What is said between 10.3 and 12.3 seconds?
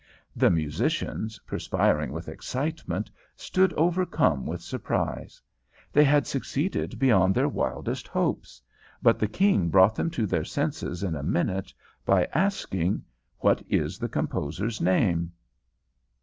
senses in a minute by